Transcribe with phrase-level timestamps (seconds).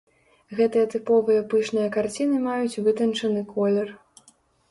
[0.59, 3.87] Гэтыя тыповыя пышныя карціны маюць вытанчаны колер.